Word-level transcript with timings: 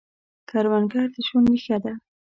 کروندګر 0.49 1.07
د 1.13 1.15
ژوند 1.27 1.47
ریښه 1.51 1.77
ده 1.83 1.93